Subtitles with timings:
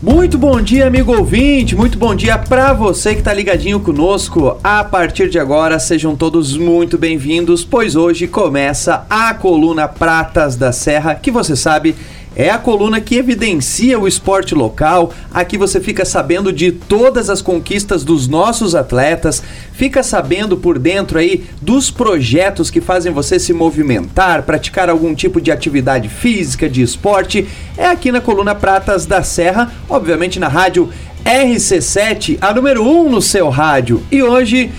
[0.00, 1.74] Muito bom dia, amigo ouvinte.
[1.74, 4.56] Muito bom dia para você que tá ligadinho conosco.
[4.62, 10.70] A partir de agora, sejam todos muito bem-vindos, pois hoje começa a coluna Pratas da
[10.70, 11.96] Serra, que você sabe
[12.36, 15.12] é a coluna que evidencia o esporte local.
[15.32, 21.18] Aqui você fica sabendo de todas as conquistas dos nossos atletas, fica sabendo por dentro
[21.18, 26.82] aí dos projetos que fazem você se movimentar, praticar algum tipo de atividade física, de
[26.82, 27.46] esporte.
[27.76, 30.88] É aqui na coluna Pratas da Serra, obviamente na rádio
[31.24, 34.02] RC7, a número 1 um no seu rádio.
[34.10, 34.70] E hoje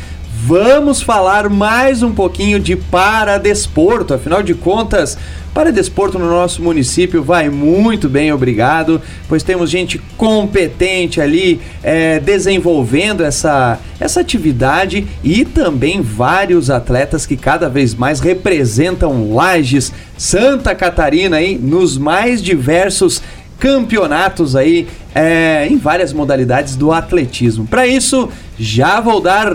[0.45, 4.13] vamos falar mais um pouquinho de paradesporto.
[4.13, 5.17] Afinal de contas,
[5.53, 12.19] para desporto no nosso município vai muito bem, obrigado, pois temos gente competente ali é,
[12.19, 20.75] desenvolvendo essa, essa atividade e também vários atletas que cada vez mais representam Lages, Santa
[20.75, 23.21] Catarina aí nos mais diversos
[23.59, 27.67] campeonatos aí é, em várias modalidades do atletismo.
[27.67, 29.53] Para isso, já vou dar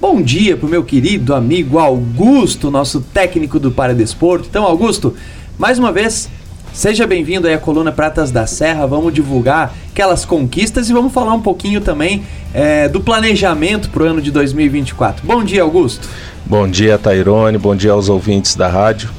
[0.00, 4.46] Bom dia pro meu querido amigo Augusto, nosso técnico do Paradesporto.
[4.48, 5.16] Então, Augusto,
[5.58, 6.30] mais uma vez,
[6.72, 8.86] seja bem-vindo aí à coluna Pratas da Serra.
[8.86, 12.22] Vamos divulgar aquelas conquistas e vamos falar um pouquinho também
[12.54, 15.26] é, do planejamento pro ano de 2024.
[15.26, 16.08] Bom dia, Augusto.
[16.46, 17.58] Bom dia, Tairone.
[17.58, 19.10] Bom dia aos ouvintes da rádio.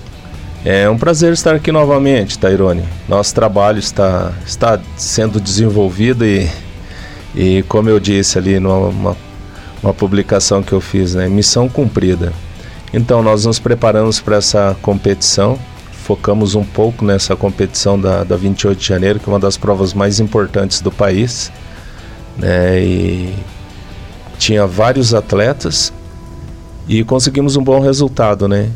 [0.64, 2.86] É um prazer estar aqui novamente, Tairone.
[3.06, 6.50] Nosso trabalho está, está sendo desenvolvido e,
[7.36, 9.18] e, como eu disse ali numa
[9.82, 11.28] uma publicação que eu fiz, né?
[11.28, 12.34] Missão cumprida.
[12.94, 15.58] Então nós nos preparamos para essa competição,
[16.04, 19.94] focamos um pouco nessa competição da, da 28 de janeiro, que é uma das provas
[19.94, 21.52] mais importantes do país,
[22.38, 22.82] né?
[22.82, 23.36] E
[24.38, 25.94] tinha vários atletas
[26.88, 28.70] e conseguimos um bom resultado, né?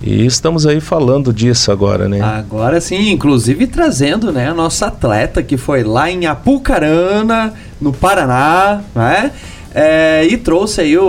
[0.00, 2.20] E estamos aí falando disso agora, né?
[2.20, 8.80] Agora sim, inclusive trazendo, né, a nossa atleta que foi lá em Apucarana, no Paraná,
[8.94, 9.30] né?
[9.74, 11.04] É, e trouxe aí o,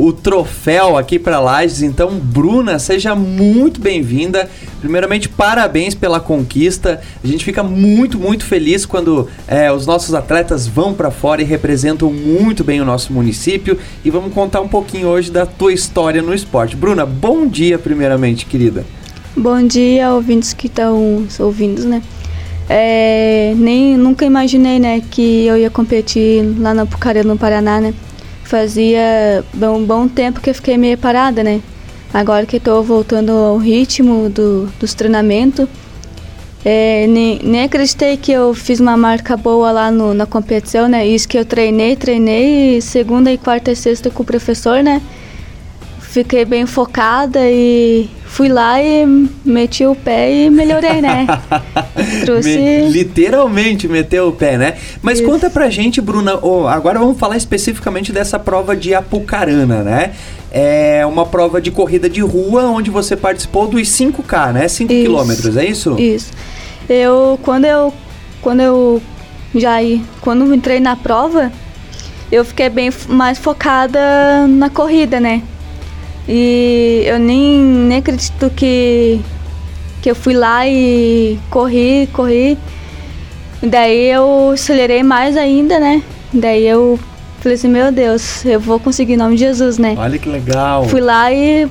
[0.00, 1.82] o troféu aqui para Lages.
[1.82, 4.50] Então, Bruna, seja muito bem-vinda.
[4.80, 7.00] Primeiramente, parabéns pela conquista.
[7.22, 11.44] A gente fica muito, muito feliz quando é, os nossos atletas vão para fora e
[11.44, 13.78] representam muito bem o nosso município.
[14.04, 16.74] E vamos contar um pouquinho hoje da tua história no esporte.
[16.74, 18.84] Bruna, bom dia, primeiramente, querida.
[19.36, 22.02] Bom dia, ouvintes que estão ouvindo, né?
[22.72, 27.92] É, nem nunca imaginei, né, que eu ia competir lá na Pucaré, no Paraná, né?
[28.44, 31.60] Fazia um bom tempo que eu fiquei meio parada, né?
[32.14, 35.66] Agora que estou voltando ao ritmo do, dos treinamentos,
[36.64, 41.04] é, nem, nem acreditei que eu fiz uma marca boa lá no, na competição, né?
[41.04, 45.02] Isso que eu treinei, treinei segunda e quarta e sexta com o professor, né?
[46.10, 49.06] Fiquei bem focada e fui lá e
[49.44, 51.24] meti o pé e melhorei, né?
[52.26, 52.58] Trouxe.
[52.58, 54.76] Me, literalmente meteu o pé, né?
[55.00, 55.28] Mas Isso.
[55.30, 56.36] conta pra gente, Bruna.
[56.42, 60.10] Oh, agora vamos falar especificamente dessa prova de Apucarana, né?
[60.50, 64.66] É uma prova de corrida de rua onde você participou dos 5K, né?
[64.66, 65.94] 5 quilômetros, é isso?
[65.96, 66.32] Isso.
[66.88, 67.94] Eu, quando eu,
[68.42, 69.00] quando eu
[69.54, 69.76] já
[70.20, 71.52] quando entrei na prova,
[72.32, 75.44] eu fiquei bem mais focada na corrida, né?
[76.28, 79.20] E eu nem, nem acredito que,
[80.00, 82.58] que eu fui lá e corri, corri.
[83.62, 86.02] Daí eu acelerei mais ainda, né?
[86.32, 86.98] Daí eu
[87.40, 89.94] falei assim, meu Deus, eu vou conseguir em nome de Jesus, né?
[89.98, 90.84] Olha que legal.
[90.84, 91.68] Fui lá e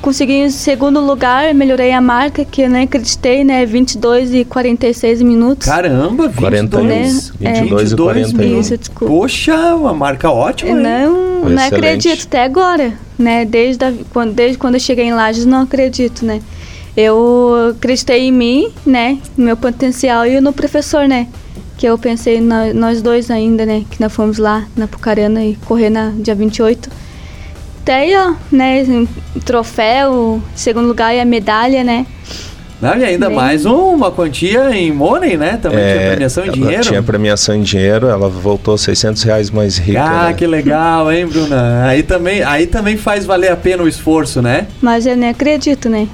[0.00, 3.66] consegui em segundo lugar, melhorei a marca, que eu nem acreditei, né?
[3.66, 5.66] 22 e 46 minutos.
[5.66, 7.02] Caramba, 41, né?
[7.38, 8.60] 22 é, e 41.
[8.60, 9.12] Isso, desculpa.
[9.12, 10.74] Poxa, uma marca ótima.
[10.74, 13.44] Não, não acredito até agora, né?
[13.44, 16.40] Desde, a, quando, desde quando eu cheguei em Lages, não acredito, né?
[16.96, 19.18] Eu acreditei em mim, né?
[19.36, 21.28] No meu potencial e no professor, né?
[21.76, 23.84] Que eu pensei, na, nós dois ainda, né?
[23.90, 26.90] Que nós fomos lá na Pucarana e correr na dia 28
[27.88, 28.84] plateia, né?
[29.46, 32.04] Troféu, segundo lugar e a medalha, né?
[32.80, 33.36] Não, e ainda Bem...
[33.36, 35.58] mais uma quantia em money, né?
[35.60, 36.82] Também é, tinha premiação em dinheiro.
[36.82, 40.02] Tinha premiação em dinheiro, ela voltou 600 reais mais rica.
[40.02, 40.34] Ah, né?
[40.34, 41.84] que legal, hein, Bruna?
[41.86, 44.68] Aí também, aí também faz valer a pena o esforço, né?
[44.80, 46.06] Mas eu nem acredito, né?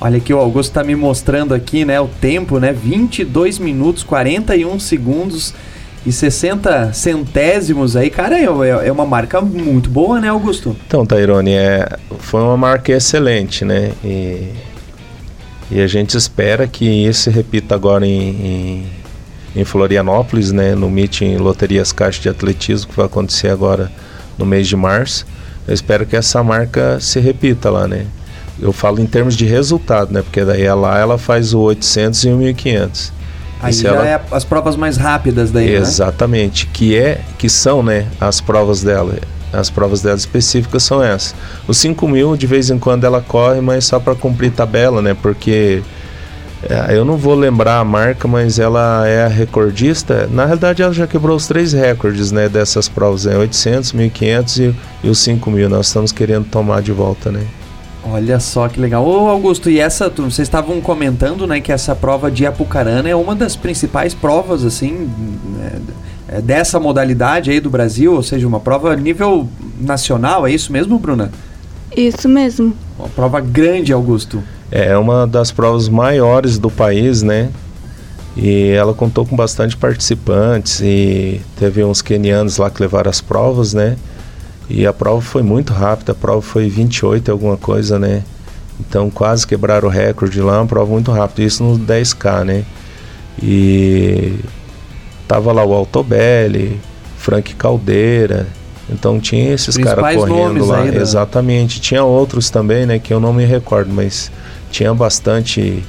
[0.00, 2.72] Olha aqui, o Augusto está me mostrando aqui, né, o tempo, né?
[2.72, 5.54] 22 minutos, 41 segundos
[6.04, 10.76] e 60 centésimos aí, cara, é, é, é uma marca muito boa, né, Augusto?
[10.86, 11.86] Então, Tairone, é,
[12.18, 13.92] foi uma marca excelente, né?
[14.04, 14.48] E,
[15.74, 18.86] e a gente espera que isso se repita agora em, em,
[19.56, 20.74] em Florianópolis, né?
[20.74, 23.90] No meeting Loterias Caixa de Atletismo, que vai acontecer agora
[24.36, 25.26] no mês de março.
[25.66, 28.06] Eu espero que essa marca se repita lá, né?
[28.60, 30.20] Eu falo em termos de resultado, né?
[30.20, 33.12] Porque daí lá ela faz o 800 e o 1500.
[33.62, 34.06] Aí já ela...
[34.06, 35.76] é as provas mais rápidas daí, né?
[35.76, 36.70] Exatamente, né?
[36.74, 39.14] que é que são, né, as provas dela.
[39.52, 41.34] As provas dela específicas são essas.
[41.68, 45.14] Os 5 mil, de vez em quando ela corre, mas só para cumprir tabela, né?
[45.14, 45.82] Porque
[46.62, 50.28] é, eu não vou lembrar a marca, mas ela é a recordista.
[50.30, 54.74] Na realidade, ela já quebrou os três recordes né, dessas provas: né, 800, 1500 e,
[55.02, 55.68] e os 5000.
[55.68, 57.44] Nós estamos querendo tomar de volta, né?
[58.04, 59.06] Olha só que legal.
[59.06, 63.34] Ô Augusto, e essa, vocês estavam comentando, né, que essa prova de Apucarana é uma
[63.34, 65.08] das principais provas, assim,
[65.56, 65.80] né,
[66.40, 69.48] dessa modalidade aí do Brasil, ou seja, uma prova nível
[69.80, 71.30] nacional, é isso mesmo, Bruna?
[71.96, 72.74] Isso mesmo.
[72.98, 74.42] Uma prova grande, Augusto.
[74.70, 77.50] É uma das provas maiores do país, né?
[78.34, 83.74] E ela contou com bastante participantes e teve uns quenianos lá que levaram as provas,
[83.74, 83.96] né?
[84.70, 88.22] E a prova foi muito rápida, a prova foi 28 alguma coisa, né?
[88.80, 92.64] Então quase quebraram o recorde lá, uma prova muito rápida, isso no 10K, né?
[93.42, 94.36] E
[95.26, 96.80] tava lá o Altobelli,
[97.18, 98.46] Frank Caldeira,
[98.90, 100.82] então tinha esses caras correndo lá.
[100.82, 101.80] Aí, Exatamente.
[101.80, 104.30] Tinha outros também, né, que eu não me recordo, mas
[104.70, 105.82] tinha bastante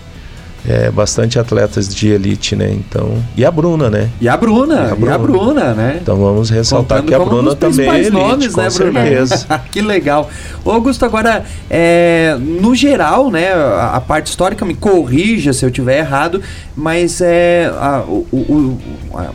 [0.68, 2.72] é, bastante atletas de elite, né?
[2.72, 4.10] Então, e a Bruna, né?
[4.22, 6.00] E a Bruna, e a Bruna, e a Bruna né?
[6.02, 9.46] Então vamos ressaltar Contando que a Bruna também é elite, nomes, né, com né, certeza.
[9.72, 10.30] que legal.
[10.64, 15.72] Ô Augusto, agora, é, no geral, né, a, a, parte histórica me corrija se eu
[15.72, 16.42] tiver errado,
[16.76, 18.80] mas é a, o, o
[19.16, 19.32] a,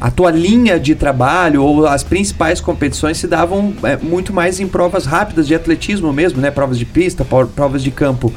[0.00, 4.68] a tua linha de trabalho ou as principais competições se davam é, muito mais em
[4.68, 6.50] provas rápidas de atletismo mesmo, né?
[6.50, 8.32] Provas de pista, provas de campo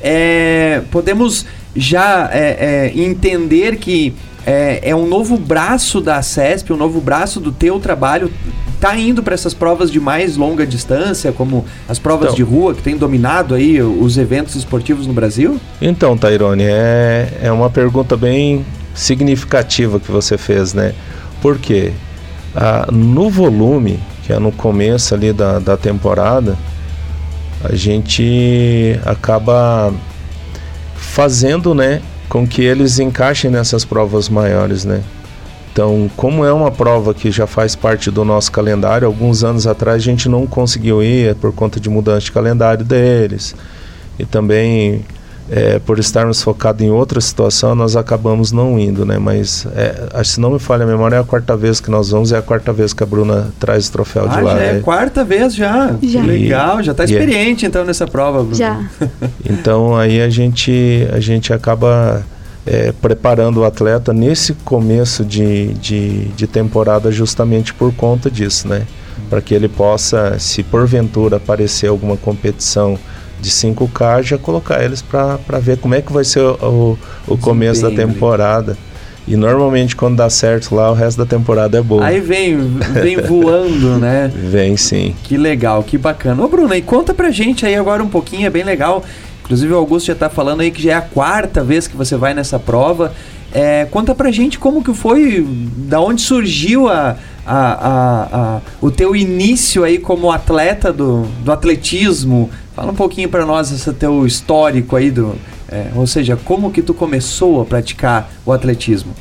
[0.00, 4.14] é, podemos já é, é, entender que
[4.46, 8.30] é, é, um novo braço da CESP, um novo braço do teu trabalho,
[8.80, 12.74] tá indo para essas provas de mais longa distância, como as provas então, de rua
[12.74, 15.60] que tem dominado aí os eventos esportivos no Brasil?
[15.82, 18.64] Então, Tairone, é, é uma pergunta bem
[18.94, 20.94] significativa que você fez, né?
[21.42, 21.92] Por quê?
[22.54, 26.56] Ah, no volume, que é no começo ali da, da temporada,
[27.62, 29.92] a gente acaba
[31.16, 35.02] fazendo, né, com que eles encaixem nessas provas maiores, né?
[35.72, 40.02] Então, como é uma prova que já faz parte do nosso calendário, alguns anos atrás
[40.02, 43.54] a gente não conseguiu ir por conta de mudança de calendário deles.
[44.18, 45.06] E também
[45.50, 49.18] é, por estarmos focados em outra situação, nós acabamos não indo, né?
[49.18, 52.32] Mas é, se não me falha a memória, é a quarta vez que nós vamos,
[52.32, 54.56] é a quarta vez que a Bruna traz o troféu ah, de lá.
[54.56, 55.94] Já é a quarta vez já.
[56.02, 56.22] já.
[56.22, 58.56] Legal, já está é experiente então nessa prova, Bruna.
[58.56, 58.90] Já.
[59.48, 62.24] então aí a gente, a gente acaba
[62.66, 68.84] é, preparando o atleta nesse começo de, de, de temporada justamente por conta disso, né?
[69.30, 72.98] Para que ele possa, se porventura aparecer alguma competição
[73.40, 77.38] de 5K, já colocar eles para ver como é que vai ser o, o, o
[77.38, 78.76] começo da temporada.
[79.28, 82.00] E normalmente quando dá certo lá, o resto da temporada é bom.
[82.00, 82.56] Aí vem,
[83.02, 84.30] vem voando, né?
[84.32, 85.16] Vem sim.
[85.24, 86.44] Que legal, que bacana.
[86.44, 89.02] Ô Bruno, e conta pra gente aí agora um pouquinho, é bem legal.
[89.42, 92.16] Inclusive o Augusto já tá falando aí que já é a quarta vez que você
[92.16, 93.12] vai nessa prova.
[93.52, 95.44] É, conta pra gente como que foi,
[95.76, 97.16] da onde surgiu a,
[97.46, 103.30] a, a, a, o teu início aí como atleta do, do atletismo, Fala um pouquinho
[103.30, 105.34] para nós esse teu histórico aí do,
[105.66, 109.14] é, ou seja, como que tu começou a praticar o atletismo?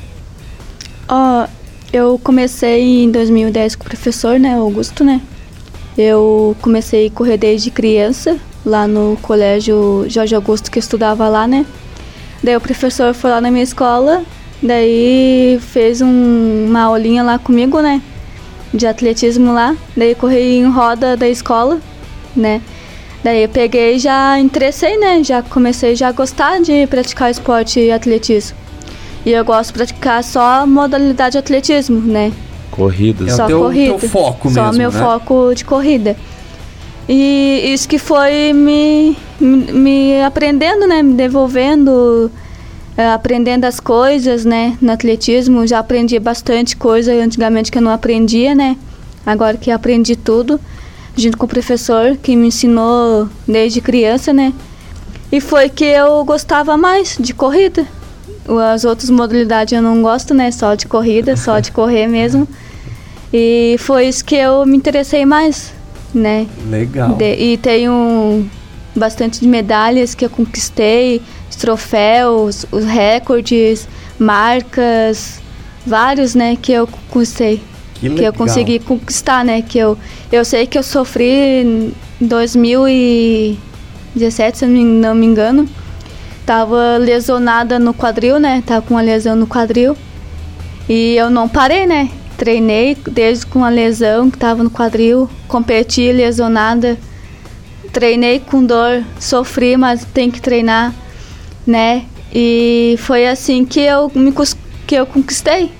[1.07, 1.49] Ó, oh,
[1.93, 5.21] eu comecei em 2010 com o professor, né, Augusto, né?
[5.97, 11.47] Eu comecei a correr desde criança, lá no colégio Jorge Augusto que eu estudava lá,
[11.47, 11.65] né?
[12.43, 14.21] Daí o professor foi lá na minha escola,
[14.61, 18.01] daí fez um, uma aulinha lá comigo, né?
[18.73, 19.77] De atletismo lá.
[19.95, 21.79] Daí corri em roda da escola,
[22.35, 22.61] né?
[23.25, 25.23] Daí eu peguei e já interessei, né?
[25.23, 28.55] Já comecei já a gostar de praticar esporte e atletismo.
[29.25, 32.31] E eu gosto de praticar só modalidade atletismo, né?
[32.69, 33.25] Corrida.
[33.25, 33.97] É só o teu, corrida.
[33.97, 34.99] Teu foco só mesmo, Só meu né?
[34.99, 36.15] foco de corrida.
[37.09, 41.01] E isso que foi me, me aprendendo, né?
[41.01, 42.29] Me devolvendo,
[42.95, 44.77] é, aprendendo as coisas, né?
[44.79, 45.65] No atletismo.
[45.65, 48.77] Já aprendi bastante coisa antigamente que eu não aprendia, né?
[49.25, 50.59] Agora que aprendi tudo
[51.15, 54.53] junto com o professor que me ensinou desde criança, né?
[55.31, 57.85] E foi que eu gostava mais de corrida.
[58.73, 60.51] As outras modalidades eu não gosto, né?
[60.51, 62.47] Só de corrida, só de correr mesmo.
[63.33, 65.73] E foi isso que eu me interessei mais,
[66.13, 66.47] né?
[66.69, 67.15] Legal.
[67.15, 68.49] De, e tenho
[68.95, 71.21] bastante medalhas que eu conquistei,
[71.55, 73.87] troféus, os recordes,
[74.19, 75.39] marcas,
[75.85, 77.61] vários, né, que eu conquistei.
[77.95, 79.61] Que, que eu consegui conquistar, né?
[79.61, 79.97] Que eu,
[80.31, 85.65] eu sei que eu sofri em 2017, se eu não me engano,
[86.45, 88.61] tava lesionada no quadril, né?
[88.65, 89.95] Tava com uma lesão no quadril.
[90.87, 92.09] E eu não parei, né?
[92.37, 96.97] Treinei desde com a lesão que tava no quadril, competi lesionada.
[97.93, 100.93] Treinei com dor, sofri, mas tem que treinar,
[101.65, 102.03] né?
[102.33, 104.33] E foi assim que eu me
[104.85, 105.71] que eu conquistei.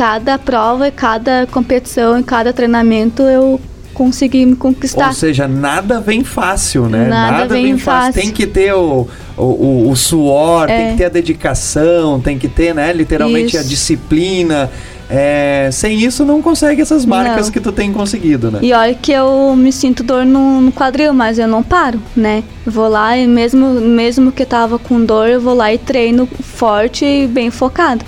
[0.00, 3.60] Cada prova, cada competição e cada treinamento eu
[3.92, 5.08] consegui me conquistar.
[5.08, 7.06] Ou seja, nada vem fácil, né?
[7.06, 8.14] Nada, nada vem, vem fácil.
[8.14, 8.22] fácil.
[8.22, 10.78] Tem que ter o, o, o, o suor, é.
[10.78, 13.58] tem que ter a dedicação, tem que ter, né, literalmente isso.
[13.58, 14.70] a disciplina.
[15.10, 17.52] É, sem isso não consegue essas marcas não.
[17.52, 18.60] que tu tem conseguido, né?
[18.62, 22.42] E olha que eu me sinto dor no, no, quadril, mas eu não paro, né?
[22.64, 27.04] Vou lá e mesmo, mesmo que tava com dor, eu vou lá e treino forte
[27.04, 28.02] e bem focado.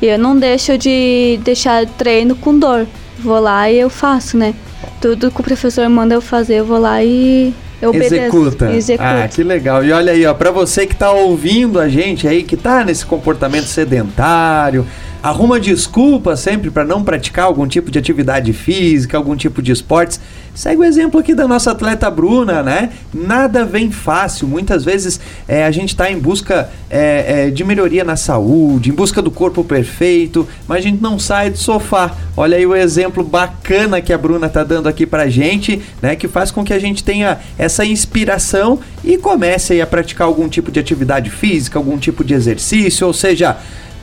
[0.00, 2.86] E eu não deixo de deixar treino com dor.
[3.18, 4.54] Vou lá e eu faço, né?
[5.00, 8.70] Tudo que o professor manda eu fazer, eu vou lá e eu Executa.
[8.72, 9.24] Executa.
[9.24, 9.84] Ah, que legal.
[9.84, 13.04] E olha aí, ó, para você que tá ouvindo a gente aí, que tá nesse
[13.04, 14.86] comportamento sedentário,
[15.28, 20.20] arruma desculpa sempre para não praticar algum tipo de atividade física, algum tipo de esportes.
[20.54, 22.90] Segue o exemplo aqui da nossa atleta Bruna, né?
[23.12, 24.46] Nada vem fácil.
[24.46, 28.92] Muitas vezes é, a gente está em busca é, é, de melhoria na saúde, em
[28.92, 32.14] busca do corpo perfeito, mas a gente não sai do sofá.
[32.36, 36.14] Olha aí o exemplo bacana que a Bruna está dando aqui pra gente, né?
[36.14, 40.70] Que faz com que a gente tenha essa inspiração e comece a praticar algum tipo
[40.70, 43.56] de atividade física, algum tipo de exercício, ou seja,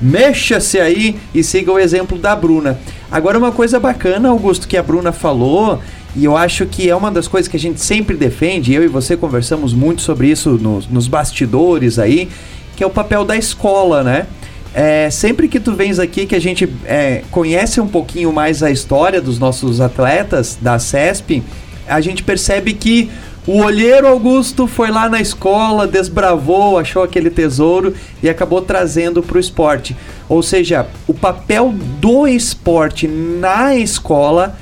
[0.03, 2.77] Mexa-se aí e siga o exemplo da Bruna.
[3.09, 5.79] Agora, uma coisa bacana, Augusto, que a Bruna falou,
[6.13, 8.87] e eu acho que é uma das coisas que a gente sempre defende, eu e
[8.87, 12.27] você conversamos muito sobre isso nos, nos bastidores aí,
[12.75, 14.27] que é o papel da escola, né?
[14.73, 18.71] É, sempre que tu vens aqui, que a gente é, conhece um pouquinho mais a
[18.71, 21.43] história dos nossos atletas da CESP,
[21.87, 23.09] a gente percebe que
[23.45, 29.37] o olheiro Augusto foi lá na escola, desbravou, achou aquele tesouro e acabou trazendo para
[29.37, 29.95] o esporte.
[30.29, 34.55] Ou seja, o papel do esporte na escola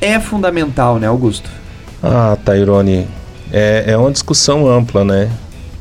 [0.00, 1.48] é fundamental, né, Augusto?
[2.02, 3.08] Ah, Tairone,
[3.50, 5.30] é, é uma discussão ampla, né?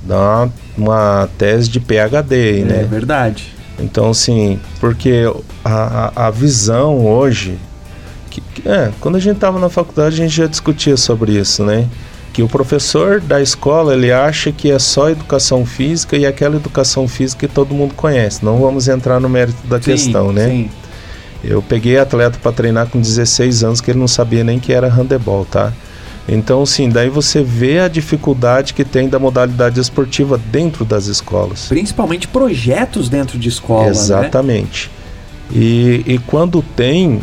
[0.01, 2.81] Dá uma, uma tese de PhD aí, é, né?
[2.81, 3.53] É verdade.
[3.77, 5.24] Então, assim, porque
[5.63, 7.57] a, a, a visão hoje.
[8.29, 11.88] Que, é, quando a gente estava na faculdade, a gente já discutia sobre isso, né?
[12.36, 17.08] Que o professor da escola ele acha que é só educação física e aquela educação
[17.08, 18.44] física que todo mundo conhece.
[18.44, 20.50] Não vamos entrar no mérito da sim, questão, né?
[20.50, 20.70] Sim.
[21.42, 24.89] Eu peguei atleta para treinar com 16 anos que ele não sabia nem que era
[24.89, 25.72] handebol, tá?
[26.27, 31.68] Então, sim, daí você vê a dificuldade que tem da modalidade esportiva dentro das escolas.
[31.70, 33.92] Principalmente projetos dentro de escola, né?
[33.92, 34.92] Exatamente.
[35.50, 35.58] Né?
[35.58, 37.22] E, e quando tem,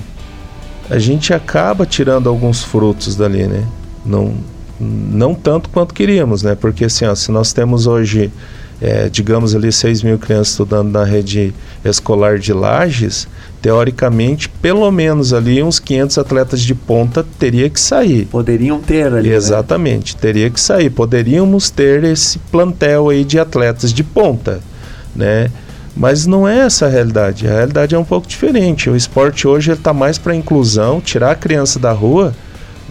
[0.89, 3.63] a gente acaba tirando alguns frutos dali, né?
[4.07, 4.35] Não,
[4.83, 6.55] não tanto quanto queríamos, né?
[6.55, 8.33] Porque assim, ó, se nós temos hoje,
[8.81, 13.29] é, digamos ali, 6 mil crianças estudando na rede escolar de Lages,
[13.61, 18.27] teoricamente, pelo menos ali uns 500 atletas de ponta teria que sair.
[18.27, 19.31] Poderiam ter ali.
[19.31, 19.37] Né?
[19.37, 20.21] Exatamente, né?
[20.21, 20.91] teria que sair.
[20.91, 24.61] Poderíamos ter esse plantel aí de atletas de ponta,
[25.15, 25.51] né?
[25.95, 27.47] Mas não é essa a realidade.
[27.47, 28.89] A realidade é um pouco diferente.
[28.89, 32.35] O esporte hoje está mais para inclusão, tirar a criança da rua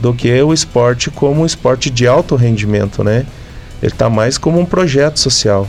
[0.01, 3.25] do que o esporte como um esporte de alto rendimento, né?
[3.81, 5.67] Ele está mais como um projeto social.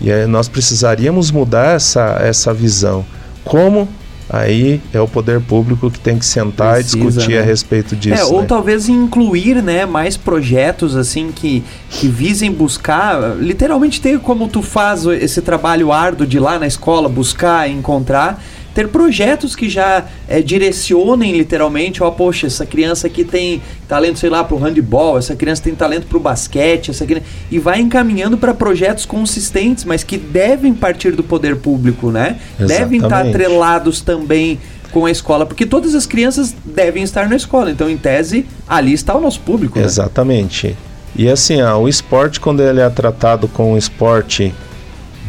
[0.00, 3.04] E aí nós precisaríamos mudar essa, essa visão.
[3.44, 3.88] Como
[4.28, 7.40] aí é o poder público que tem que sentar Precisa, e discutir né?
[7.40, 8.20] a respeito disso.
[8.20, 8.46] É, ou né?
[8.46, 15.06] talvez incluir né, mais projetos assim que, que visem buscar, literalmente ter como tu faz
[15.06, 18.42] esse trabalho árduo de ir lá na escola, buscar, encontrar
[18.76, 24.28] ter projetos que já é, direcionem literalmente, ó, poxa, essa criança aqui tem talento, sei
[24.28, 27.24] lá, para o handball, essa criança tem talento para o basquete, essa criança...
[27.50, 32.38] e vai encaminhando para projetos consistentes, mas que devem partir do poder público, né?
[32.60, 32.78] Exatamente.
[32.78, 34.60] Devem estar atrelados também
[34.92, 37.70] com a escola, porque todas as crianças devem estar na escola.
[37.70, 39.78] Então, em tese, ali está o nosso público.
[39.78, 39.86] Né?
[39.86, 40.76] Exatamente.
[41.16, 44.52] E assim, ó, o esporte, quando ele é tratado como um esporte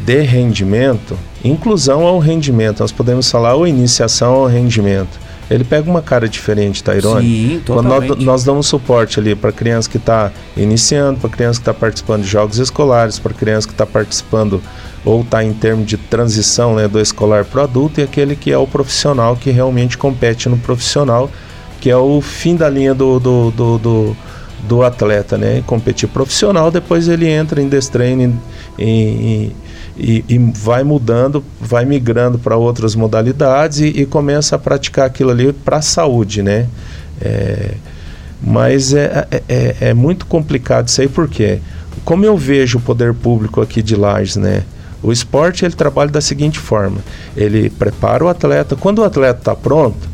[0.05, 5.27] de rendimento, inclusão ao rendimento, nós podemos falar ou iniciação ao rendimento.
[5.49, 7.25] Ele pega uma cara diferente, Tairone.
[7.25, 8.07] Sim, totalmente.
[8.07, 11.73] Quando nós, nós damos suporte ali para criança que está iniciando, para criança que está
[11.73, 14.61] participando de jogos escolares, para criança que está participando
[15.05, 18.51] ou está em termo de transição né, do escolar para o adulto, e aquele que
[18.51, 21.31] é o profissional que realmente compete no profissional,
[21.79, 24.17] que é o fim da linha do, do, do, do,
[24.67, 25.63] do atleta, né?
[25.65, 28.37] Competir profissional, depois ele entra em destreino,
[28.77, 29.51] em, em
[29.97, 35.31] e, e vai mudando, vai migrando para outras modalidades e, e, começa a praticar aquilo
[35.31, 36.67] ali para a saúde, né?
[37.19, 37.71] É,
[38.41, 41.59] mas é, é, é, é, muito complicado isso aí porque,
[42.05, 44.63] como eu vejo o poder público aqui de Lages, né?
[45.01, 46.97] O esporte ele trabalha da seguinte forma:
[47.35, 48.75] ele prepara o atleta.
[48.75, 50.09] Quando o atleta está pronto,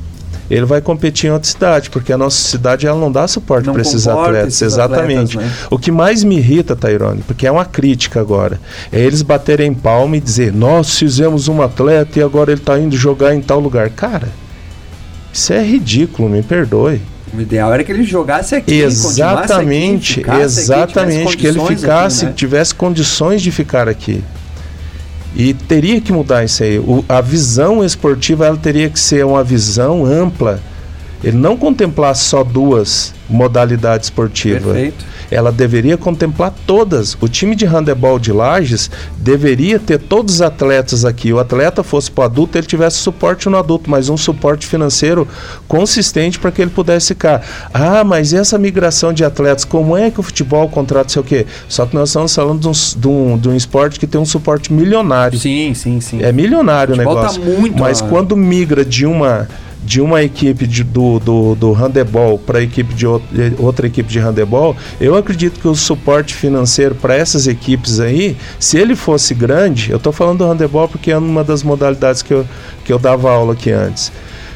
[0.49, 3.81] ele vai competir em outra cidade, porque a nossa cidade ela não dá suporte para
[3.81, 4.55] esses atletas.
[4.55, 5.37] Esses Exatamente.
[5.37, 5.67] Atletas, né?
[5.69, 8.59] O que mais me irrita, Tairone, porque é uma crítica agora,
[8.91, 12.95] é eles baterem palma e dizer: nós fizemos um atleta e agora ele está indo
[12.95, 13.89] jogar em tal lugar.
[13.89, 14.27] Cara,
[15.31, 17.01] isso é ridículo, me perdoe.
[17.33, 18.81] O ideal era que ele jogasse aqui.
[18.81, 22.33] Exatamente, aqui, exatamente, aqui, que ele ficasse, aqui, né?
[22.35, 24.23] tivesse condições de ficar aqui.
[25.35, 26.77] E teria que mudar isso aí.
[26.77, 30.59] O, a visão esportiva ela teria que ser uma visão ampla.
[31.23, 34.63] Ele não contemplar só duas modalidades esportivas.
[34.63, 37.17] Perfeito ela deveria contemplar todas.
[37.19, 41.33] O time de handebol de Lages deveria ter todos os atletas aqui.
[41.33, 45.27] O atleta fosse para o adulto, ele tivesse suporte no adulto, mas um suporte financeiro
[45.67, 47.41] consistente para que ele pudesse ficar.
[47.73, 51.45] Ah, mas essa migração de atletas, como é que o futebol contrata sei o quê?
[51.67, 54.25] Só que nós estamos falando de um, de um, de um esporte que tem um
[54.25, 55.37] suporte milionário.
[55.37, 56.21] Sim, sim, sim.
[56.21, 57.41] É milionário o, o tá negócio.
[57.41, 59.47] Tá muito mas quando migra de uma
[59.83, 64.75] de uma equipe de, do, do, do handebol para equipe de outra equipe de handebol,
[64.99, 69.97] eu acredito que o suporte financeiro para essas equipes aí, se ele fosse grande, eu
[69.97, 72.45] estou falando do handebol porque é uma das modalidades que eu,
[72.85, 74.11] que eu dava aula aqui antes.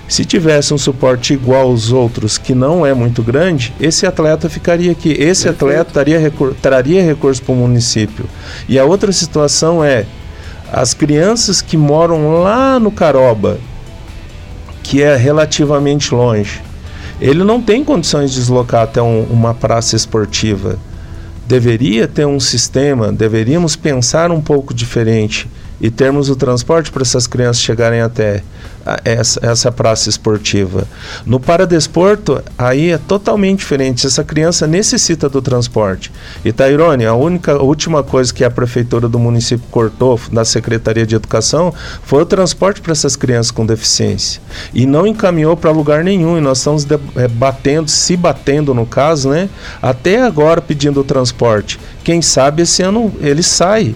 [0.08, 4.92] Se tivesse um suporte igual aos outros, que não é muito grande, esse atleta ficaria
[4.92, 5.10] aqui.
[5.10, 5.66] Esse Perfeito.
[5.66, 8.26] atleta traria, recur traria recurso para o município.
[8.70, 10.06] E a outra situação é
[10.72, 13.58] as crianças que moram lá no Caroba,
[14.88, 16.62] que é relativamente longe.
[17.20, 20.80] Ele não tem condições de deslocar até um, uma praça esportiva.
[21.46, 25.46] Deveria ter um sistema, deveríamos pensar um pouco diferente
[25.80, 28.44] e termos o transporte para essas crianças chegarem até
[29.04, 30.88] essa, essa praça esportiva.
[31.26, 34.06] No paradesporto, aí é totalmente diferente.
[34.06, 36.12] Essa criança necessita do transporte.
[36.46, 41.06] E Tairone, a única a última coisa que a prefeitura do município cortou da Secretaria
[41.06, 44.42] de Educação foi o transporte para essas crianças com deficiência.
[44.74, 46.38] E não encaminhou para lugar nenhum.
[46.38, 49.50] E nós estamos é, batendo, se batendo no caso, né?
[49.82, 51.80] Até agora pedindo o transporte.
[52.04, 53.96] Quem sabe esse ano ele sai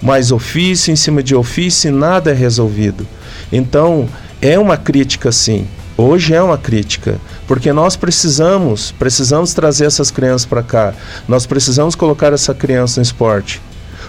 [0.00, 3.06] mais ofício em cima de ofício e nada é resolvido.
[3.52, 4.08] Então,
[4.40, 5.66] é uma crítica sim.
[5.96, 10.94] Hoje é uma crítica, porque nós precisamos, precisamos trazer essas crianças para cá.
[11.28, 13.60] Nós precisamos colocar essa criança no esporte.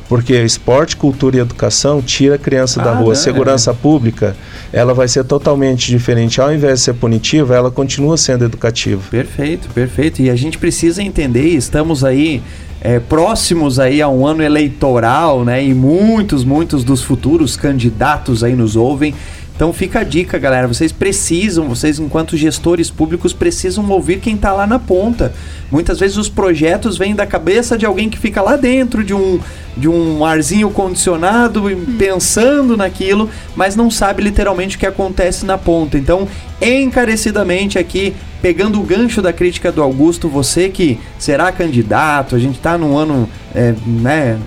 [0.08, 3.10] Porque esporte, cultura e educação tira a criança ah, da rua.
[3.10, 3.74] Não, Segurança é.
[3.74, 4.36] pública,
[4.72, 6.40] ela vai ser totalmente diferente.
[6.40, 9.02] Ao invés de ser punitiva, ela continua sendo educativa.
[9.10, 10.22] Perfeito, perfeito.
[10.22, 12.42] E a gente precisa entender, estamos aí
[12.82, 15.64] é, próximos aí a um ano eleitoral, né?
[15.64, 19.14] E muitos, muitos dos futuros candidatos aí nos ouvem.
[19.56, 20.68] Então fica a dica, galera.
[20.68, 25.32] Vocês precisam, vocês enquanto gestores públicos precisam ouvir quem está lá na ponta.
[25.70, 29.40] Muitas vezes os projetos vêm da cabeça de alguém que fica lá dentro de um
[29.78, 31.96] de um arzinho condicionado, hum.
[31.98, 35.98] pensando naquilo, mas não sabe literalmente o que acontece na ponta.
[35.98, 36.28] Então,
[36.62, 42.58] encarecidamente aqui, pegando o gancho da crítica do Augusto, você que será candidato, a gente
[42.58, 44.40] está num ano, é, né,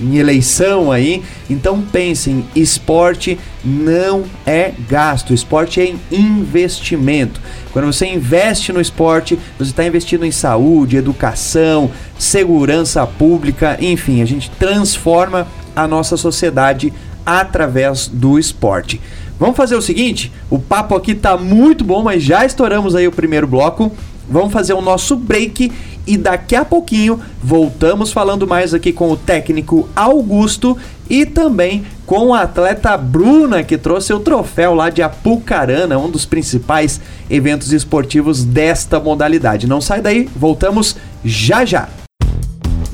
[0.00, 7.40] em eleição aí, então pensem, esporte não é gasto, esporte é investimento.
[7.72, 14.26] Quando você investe no esporte, você está investindo em saúde, educação, segurança pública, enfim, a
[14.26, 16.92] gente transforma a nossa sociedade
[17.24, 19.00] através do esporte.
[19.42, 23.10] Vamos fazer o seguinte, o papo aqui tá muito bom, mas já estouramos aí o
[23.10, 23.90] primeiro bloco.
[24.30, 25.72] Vamos fazer o nosso break
[26.06, 30.78] e daqui a pouquinho voltamos falando mais aqui com o técnico Augusto
[31.10, 36.24] e também com a atleta Bruna que trouxe o troféu lá de Apucarana, um dos
[36.24, 39.66] principais eventos esportivos desta modalidade.
[39.66, 41.88] Não sai daí, voltamos já já.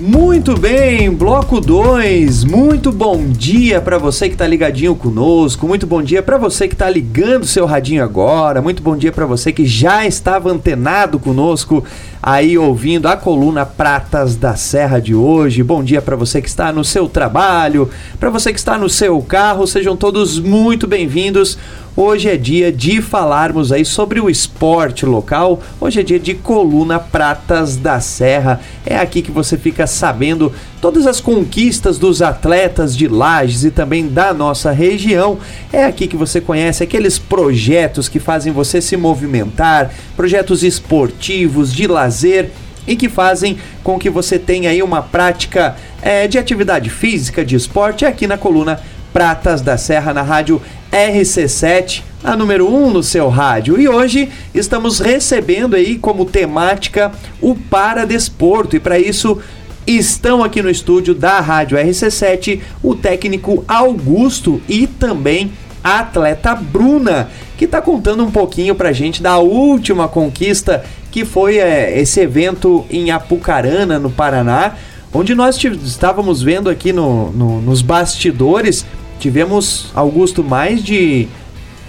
[0.00, 2.44] Muito bem, bloco 2.
[2.44, 5.66] Muito bom dia para você que está ligadinho conosco.
[5.66, 8.62] Muito bom dia para você que está ligando seu radinho agora.
[8.62, 11.82] Muito bom dia para você que já estava antenado conosco
[12.22, 15.64] aí ouvindo a coluna Pratas da Serra de hoje.
[15.64, 19.20] Bom dia para você que está no seu trabalho, para você que está no seu
[19.20, 19.66] carro.
[19.66, 21.58] Sejam todos muito bem-vindos.
[22.00, 25.60] Hoje é dia de falarmos aí sobre o esporte local.
[25.80, 28.60] Hoje é dia de coluna Pratas da Serra.
[28.86, 34.06] É aqui que você fica sabendo todas as conquistas dos atletas de Lages e também
[34.06, 35.40] da nossa região.
[35.72, 41.88] É aqui que você conhece aqueles projetos que fazem você se movimentar, projetos esportivos, de
[41.88, 42.52] lazer
[42.86, 47.56] e que fazem com que você tenha aí uma prática é, de atividade física, de
[47.56, 48.80] esporte, aqui na coluna
[49.12, 50.60] Pratas da Serra, na rádio
[50.92, 53.80] RC7, a número 1 um no seu rádio.
[53.80, 58.76] E hoje estamos recebendo aí como temática o Paradesporto.
[58.76, 59.40] E para isso
[59.86, 67.30] estão aqui no estúdio da Rádio RC7 o técnico Augusto e também a atleta Bruna,
[67.56, 72.84] que está contando um pouquinho pra gente da última conquista que foi é, esse evento
[72.90, 74.74] em Apucarana, no Paraná,
[75.12, 78.84] onde nós estávamos vendo aqui no, no, nos bastidores,
[79.18, 81.28] tivemos, Augusto, mais de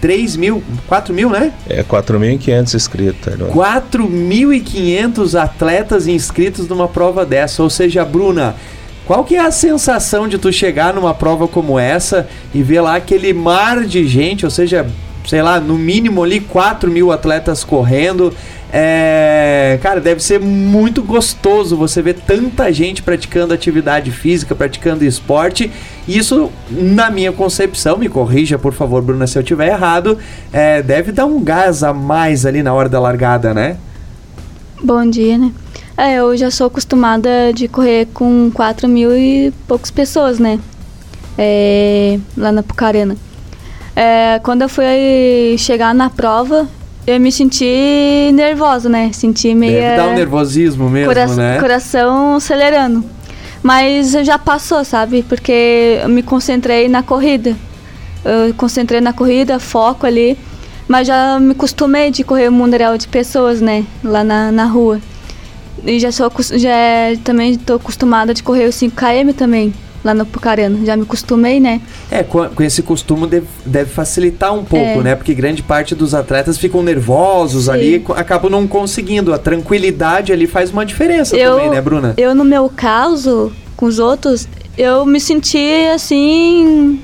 [0.01, 1.53] 3 mil, 4 mil, né?
[1.69, 3.33] É, 4.500 inscritos.
[3.33, 7.61] 4.500 atletas inscritos numa prova dessa.
[7.61, 8.55] Ou seja, Bruna,
[9.05, 12.95] qual que é a sensação de tu chegar numa prova como essa e ver lá
[12.95, 14.87] aquele mar de gente, ou seja,
[15.29, 18.33] sei lá, no mínimo ali 4 mil atletas correndo,
[18.73, 25.71] é, cara, deve ser muito gostoso você ver tanta gente praticando atividade física, praticando esporte.
[26.07, 30.17] Isso, na minha concepção, me corrija por favor, Bruna, se eu tiver errado,
[30.51, 33.77] é, deve dar um gás a mais ali na hora da largada, né?
[34.83, 35.51] Bom dia, né?
[35.95, 40.59] É, eu já sou acostumada de correr com 4 mil e poucas pessoas, né?
[41.37, 43.15] É, lá na Pucarana.
[44.01, 46.65] É, quando eu fui chegar na prova,
[47.05, 49.11] eu me senti nervosa, né?
[49.11, 49.73] Senti meio.
[49.73, 51.59] Deve dar um nervosismo mesmo, cora né?
[51.59, 53.03] Coração acelerando.
[53.61, 55.21] Mas já passou, sabe?
[55.27, 57.57] Porque eu me concentrei na corrida.
[58.23, 60.37] Eu concentrei na corrida, foco ali.
[60.87, 63.83] Mas já me acostumei de correr o mundial de pessoas, né?
[64.01, 65.01] Lá na, na rua.
[65.83, 66.71] E já sou já
[67.25, 70.85] também estou acostumada de correr os 5km também lá no Pucarano.
[70.85, 71.81] Já me acostumei, né?
[72.09, 75.03] É, com, com esse costume deve, deve, facilitar um pouco, é.
[75.03, 75.15] né?
[75.15, 77.71] Porque grande parte dos atletas ficam nervosos Sim.
[77.71, 79.33] ali, acabam não conseguindo.
[79.33, 82.13] A tranquilidade ali faz uma diferença eu, também, né, Bruna?
[82.17, 86.99] Eu, no meu caso, com os outros, eu me senti assim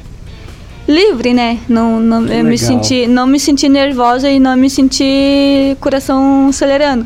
[0.88, 1.60] livre, né?
[1.68, 7.06] Não, não eu me senti, não me senti nervosa e não me senti coração acelerando.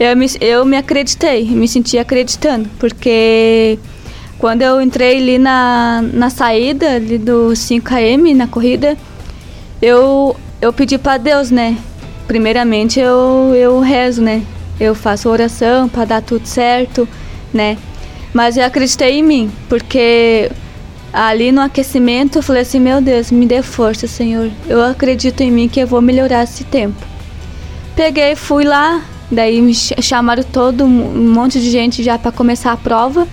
[0.00, 3.78] Eu me, eu me acreditei, me senti acreditando, porque
[4.38, 8.96] quando eu entrei ali na, na saída ali do 5km, na corrida,
[9.82, 11.76] eu, eu pedi para Deus, né?
[12.26, 14.42] Primeiramente eu, eu rezo, né?
[14.78, 17.08] Eu faço oração para dar tudo certo,
[17.52, 17.76] né?
[18.32, 20.50] Mas eu acreditei em mim, porque
[21.12, 24.50] ali no aquecimento eu falei assim: Meu Deus, me dê força, Senhor.
[24.68, 27.04] Eu acredito em mim que eu vou melhorar esse tempo.
[27.96, 32.76] Peguei, fui lá, daí me chamaram todo um monte de gente já para começar a
[32.76, 33.26] prova.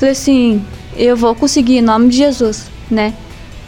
[0.00, 0.64] Falei assim,
[0.96, 3.12] eu vou conseguir em nome de Jesus, né?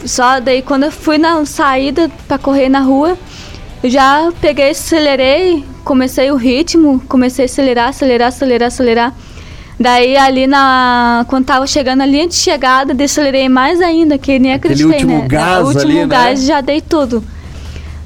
[0.02, 3.18] Só daí quando eu fui na saída para correr na rua,
[3.84, 9.14] eu já peguei, acelerei, comecei o ritmo, comecei a acelerar, acelerar, acelerar, acelerar.
[9.78, 11.26] Daí ali na.
[11.28, 15.22] Quando tava chegando a linha de chegada, acelerei mais ainda, que nem acreditei, Aquele último
[15.24, 15.28] né?
[15.28, 16.06] Gás o último ali, né?
[16.06, 16.46] gás né?
[16.46, 17.22] já dei tudo.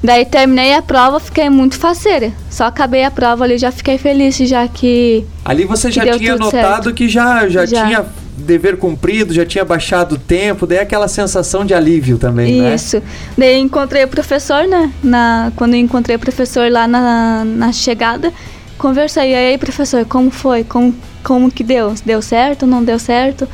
[0.03, 2.31] Daí terminei a prova, fiquei muito faceira.
[2.49, 5.25] Só acabei a prova ali, já fiquei feliz, já que.
[5.43, 6.93] Ali você já tinha notado certo.
[6.93, 8.05] que já, já, já, tinha
[8.37, 12.61] dever cumprido, já tinha baixado o tempo, daí aquela sensação de alívio também, Isso.
[12.61, 12.75] né?
[12.75, 13.03] Isso.
[13.35, 14.91] Daí encontrei o professor, né?
[15.03, 18.31] Na, quando encontrei o professor lá na, na chegada,
[18.77, 19.31] conversei.
[19.31, 20.63] E aí, professor, como foi?
[20.63, 21.95] Como, como que deu?
[22.05, 22.67] Deu certo?
[22.67, 23.47] Não deu certo?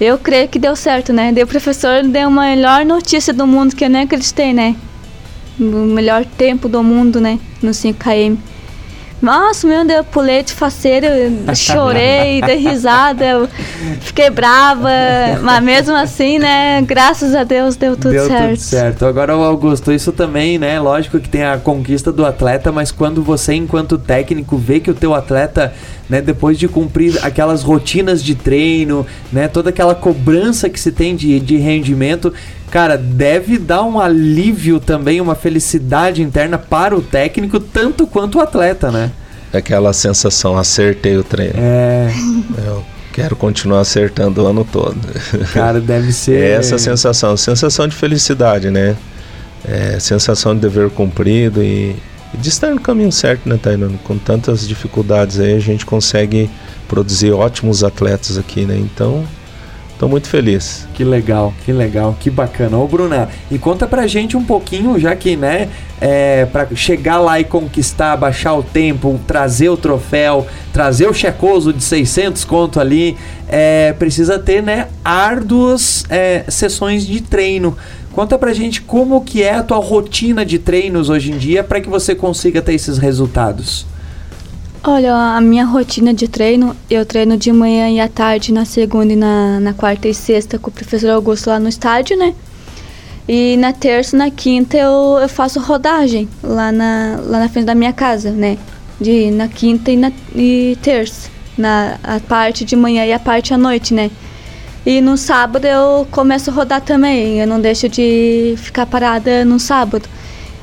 [0.00, 1.30] Eu creio que deu certo, né?
[1.32, 4.74] Daí o professor deu a melhor notícia do mundo que eu nem acreditei, né?
[5.58, 7.38] O melhor tempo do mundo, né?
[7.62, 8.38] No 5km.
[9.22, 11.08] Nossa, meu Deus, pulei de faceira,
[11.54, 13.48] chorei, dei risada,
[14.00, 14.90] fiquei brava,
[15.40, 18.40] mas mesmo assim, né, graças a Deus deu tudo deu certo.
[18.40, 19.06] Deu tudo certo.
[19.06, 23.54] Agora, Augusto, isso também, né, lógico que tem a conquista do atleta, mas quando você,
[23.54, 25.72] enquanto técnico, vê que o teu atleta,
[26.10, 31.14] né, depois de cumprir aquelas rotinas de treino, né, toda aquela cobrança que se tem
[31.14, 32.34] de, de rendimento,
[32.72, 38.40] cara, deve dar um alívio também, uma felicidade interna para o técnico, tanto quanto o
[38.40, 39.12] atleta, né?
[39.52, 41.52] Aquela sensação, acertei o treino.
[41.58, 42.10] É.
[42.64, 42.82] Eu
[43.12, 44.96] quero continuar acertando o ano todo.
[45.52, 46.42] Cara, deve ser.
[46.42, 48.96] É essa sensação, sensação de felicidade, né?
[49.68, 51.94] É, sensação de dever cumprido e,
[52.32, 53.98] e de estar no caminho certo, né, Tainano?
[53.98, 56.48] Com tantas dificuldades aí, a gente consegue
[56.88, 58.78] produzir ótimos atletas aqui, né?
[58.78, 59.26] Então,
[60.02, 60.84] Tô muito feliz.
[60.94, 62.76] Que legal, que legal, que bacana.
[62.76, 65.68] Ô, Bruna, e conta pra gente um pouquinho, já que, né,
[66.00, 71.72] é, pra chegar lá e conquistar, baixar o tempo, trazer o troféu, trazer o checoso
[71.72, 77.78] de 600 conto ali, é, precisa ter, né, árduas é, sessões de treino.
[78.10, 81.80] Conta pra gente como que é a tua rotina de treinos hoje em dia para
[81.80, 83.86] que você consiga ter esses resultados.
[84.84, 89.12] Olha, a minha rotina de treino, eu treino de manhã e à tarde, na segunda
[89.12, 92.34] e na, na quarta e sexta com o professor Augusto lá no estádio, né?
[93.28, 97.66] E na terça e na quinta eu, eu faço rodagem lá na, lá na frente
[97.66, 98.58] da minha casa, né?
[99.00, 101.30] De, na quinta e, na, e terça.
[101.56, 104.10] Na a parte de manhã e a parte à noite, né?
[104.84, 107.38] E no sábado eu começo a rodar também.
[107.38, 110.08] Eu não deixo de ficar parada no sábado.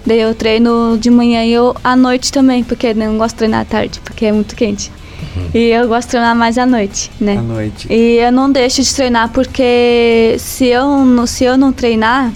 [0.06, 3.40] Daí eu treino de manhã e eu à noite também, porque eu não gosto de
[3.40, 4.92] treinar à tarde, porque é muito quente.
[5.36, 5.50] Uhum.
[5.54, 7.38] E eu gosto de treinar mais à noite, né?
[7.38, 7.88] À noite.
[7.92, 10.88] E eu não deixo de treinar porque se eu,
[11.28, 12.32] se eu não treinar,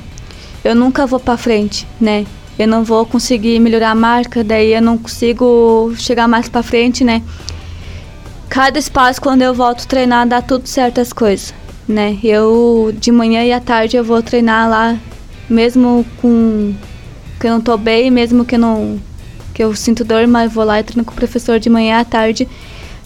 [0.64, 2.26] eu nunca vou para frente, né?
[2.58, 7.04] Eu não vou conseguir melhorar a marca, daí eu não consigo chegar mais para frente,
[7.04, 7.22] né?
[8.50, 11.54] Cada espaço quando eu volto treinar dá tudo certo as coisas,
[11.88, 12.18] né?
[12.24, 14.96] Eu de manhã e à tarde eu vou treinar lá,
[15.50, 16.74] mesmo com
[17.44, 18.98] que eu não tô bem, mesmo que eu não
[19.54, 22.06] que eu sinto dor, mas vou lá e treino com o professor de manhã à
[22.06, 22.48] tarde.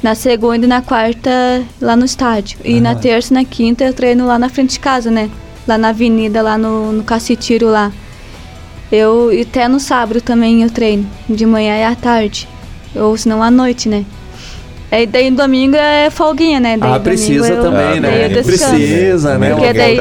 [0.02, 2.60] Na segunda e na quarta lá no estádio.
[2.63, 5.28] E na terça e na quinta eu treino lá na frente de casa, né?
[5.67, 7.91] Lá na avenida, lá no, no Cacitiro lá.
[8.91, 12.47] Eu e até no sábado também eu treino, de manhã e à tarde.
[12.95, 14.06] Ou se não à noite, né?
[14.91, 16.78] Aí daí domingo é folguinha, né?
[16.78, 18.30] Daí ah, precisa eu, também, né?
[18.30, 19.50] Precisa, né?
[19.50, 20.00] Porque daí,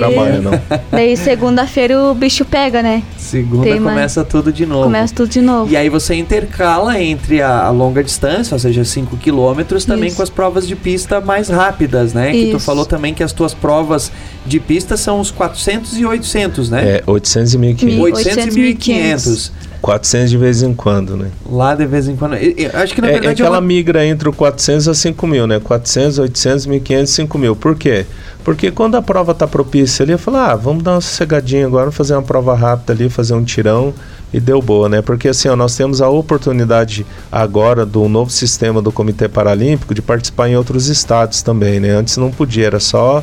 [0.92, 3.02] daí segunda-feira o bicho pega, né?
[3.26, 4.26] Segunda Tem começa uma...
[4.26, 4.84] tudo de novo.
[4.84, 5.72] Começa tudo de novo.
[5.72, 10.16] E aí você intercala entre a, a longa distância, ou seja, 5 quilômetros, também Isso.
[10.16, 12.34] com as provas de pista mais rápidas, né?
[12.34, 12.44] Isso.
[12.44, 14.12] Que tu falou também que as tuas provas
[14.46, 16.98] de pista são os 400 e 800, né?
[16.98, 18.00] É, 800 e 1500.
[18.00, 19.52] 800 e 1500.
[19.80, 21.30] 400 de vez em quando, né?
[21.48, 22.34] Lá de vez em quando.
[22.34, 23.32] Eu, eu acho que na é, verdade.
[23.32, 25.60] É que ela migra entre o 400 a 5 mil, né?
[25.60, 27.56] 400, 800, 1500, 5 mil.
[27.56, 28.06] Por quê?
[28.46, 31.90] Porque quando a prova está propícia ali, eu falo, ah, vamos dar uma sossegadinha agora,
[31.90, 33.92] fazer uma prova rápida ali, fazer um tirão
[34.32, 35.02] e deu boa, né?
[35.02, 40.00] Porque assim, ó, nós temos a oportunidade agora do novo sistema do Comitê Paralímpico de
[40.00, 41.90] participar em outros estados também, né?
[41.90, 43.20] Antes não podia, era só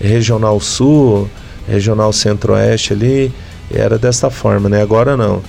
[0.00, 1.28] regional sul,
[1.68, 3.30] regional centro-oeste ali,
[3.70, 4.80] era dessa forma, né?
[4.80, 5.42] Agora não.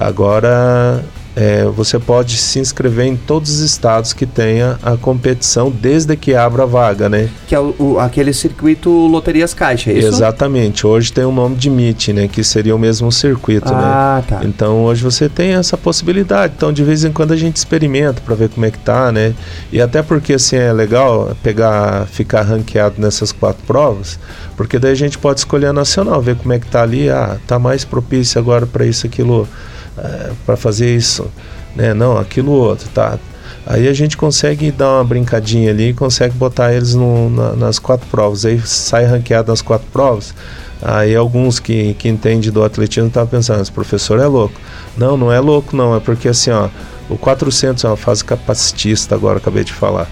[0.00, 1.04] Agora
[1.34, 6.34] é, você pode se inscrever em todos os estados que tenha a competição desde que
[6.34, 7.28] abra a vaga, né?
[7.46, 10.08] Que é o, o, aquele circuito Loterias Caixa, é isso?
[10.08, 10.86] Exatamente.
[10.86, 12.28] Hoje tem o nome de MIT, né?
[12.28, 13.80] Que seria o mesmo circuito, né?
[13.82, 14.24] ah, né?
[14.28, 14.44] Tá.
[14.44, 16.52] Então hoje você tem essa possibilidade.
[16.56, 19.34] Então de vez em quando a gente experimenta para ver como é que tá, né?
[19.72, 24.18] E até porque assim é legal pegar, ficar ranqueado nessas quatro provas,
[24.56, 27.38] porque daí a gente pode escolher a nacional, ver como é que tá ali, ah,
[27.46, 29.48] tá mais propício agora para isso aquilo
[29.98, 31.30] é, para fazer isso,
[31.74, 31.94] né?
[31.94, 33.18] Não, aquilo outro, tá?
[33.64, 37.78] Aí a gente consegue dar uma brincadinha ali e consegue botar eles no, na, nas
[37.78, 38.44] quatro provas.
[38.44, 40.34] Aí sai ranqueado nas quatro provas.
[40.82, 44.60] Aí alguns que, que entendem do atletismo estão pensando, esse professor é louco.
[44.96, 46.68] Não, não é louco não, é porque assim, ó,
[47.08, 50.08] o 400 é uma fase capacitista, agora acabei de falar.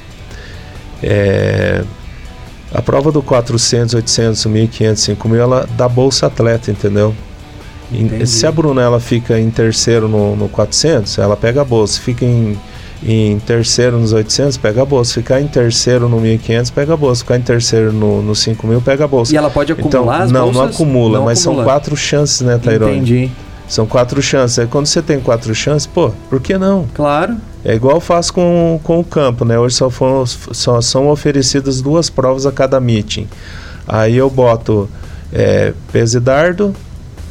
[1.03, 1.83] É,
[2.73, 7.15] a prova do 400, 800, 1500, 5000, ela dá bolsa atleta, entendeu?
[7.93, 8.27] Entendi.
[8.27, 12.01] Se a Bruna ela fica em terceiro no, no 400, ela pega a bolsa.
[12.01, 12.59] Fica em,
[13.03, 15.15] em terceiro nos 800, pega a bolsa.
[15.15, 17.23] Ficar em terceiro no 1500, pega a bolsa.
[17.23, 19.35] Ficar em terceiro no, no 5000, pega a bolsa.
[19.35, 21.65] E ela pode acumular então, as Não, não acumula, não mas acumula.
[21.65, 22.97] são quatro chances, né, Tairone?
[22.97, 23.31] Entendi.
[23.69, 24.59] São quatro chances.
[24.59, 26.87] Aí quando você tem quatro chances, pô, por que não?
[26.95, 27.37] Claro.
[27.65, 29.59] É igual eu faço com, com o campo, né?
[29.59, 33.29] Hoje só, foram, só são oferecidas duas provas a cada meeting.
[33.87, 34.89] Aí eu boto
[35.33, 36.75] é, peso e dardo,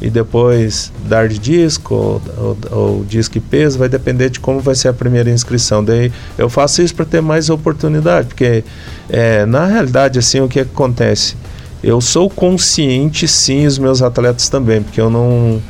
[0.00, 4.60] e depois dar de disco ou, ou, ou, disco e peso, vai depender de como
[4.60, 5.84] vai ser a primeira inscrição.
[5.84, 8.64] Daí eu faço isso para ter mais oportunidade, porque
[9.08, 11.36] é, na realidade assim o que acontece?
[11.82, 15.60] Eu sou consciente sim, os meus atletas também, porque eu não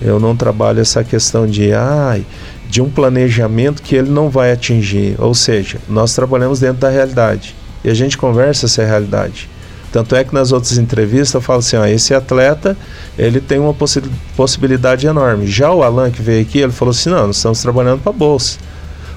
[0.00, 2.26] eu não trabalho essa questão de ai,
[2.68, 5.14] de um planejamento que ele não vai atingir.
[5.18, 9.48] Ou seja, nós trabalhamos dentro da realidade e a gente conversa essa realidade.
[9.92, 12.76] Tanto é que nas outras entrevistas eu falo assim, ó, esse atleta,
[13.18, 14.02] ele tem uma possi
[14.34, 15.46] possibilidade enorme.
[15.46, 18.58] Já o Alan que veio aqui, ele falou assim, não, nós estamos trabalhando para bolsa.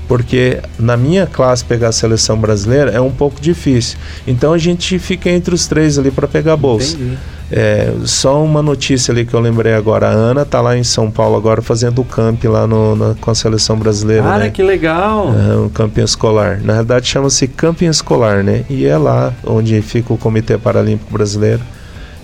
[0.07, 3.97] Porque na minha classe pegar a seleção brasileira é um pouco difícil.
[4.27, 6.95] Então a gente fica entre os três ali para pegar a bolsa.
[6.95, 7.17] Entendi.
[7.51, 10.07] É, só uma notícia ali que eu lembrei agora.
[10.07, 13.29] A Ana tá lá em São Paulo agora fazendo o camp lá no, na, com
[13.29, 14.23] a seleção brasileira.
[14.23, 14.49] Cara, né?
[14.49, 15.33] que legal!
[15.33, 16.59] É, um camping escolar.
[16.63, 18.65] Na verdade chama-se camping escolar, né?
[18.69, 21.61] E é lá onde fica o Comitê Paralímpico Brasileiro.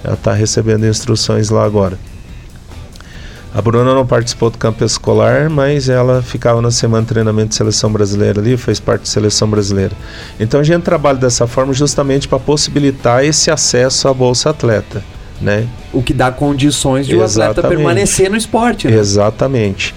[0.03, 1.97] Ela está recebendo instruções lá agora.
[3.53, 7.55] A Bruna não participou do campo escolar, mas ela ficava na semana de treinamento de
[7.55, 9.91] seleção brasileira ali, fez parte da seleção brasileira.
[10.39, 15.03] Então a gente trabalha dessa forma justamente para possibilitar esse acesso à Bolsa Atleta.
[15.41, 15.67] Né?
[15.91, 18.87] O que dá condições de o atleta permanecer no esporte.
[18.87, 18.97] Né?
[18.97, 19.93] Exatamente.